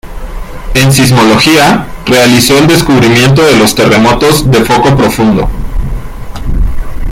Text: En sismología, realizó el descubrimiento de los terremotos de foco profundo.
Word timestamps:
En 0.73 0.91
sismología, 0.91 1.85
realizó 2.07 2.57
el 2.57 2.65
descubrimiento 2.65 3.43
de 3.45 3.55
los 3.59 3.75
terremotos 3.75 4.49
de 4.49 4.65
foco 4.65 4.97
profundo. 4.97 5.47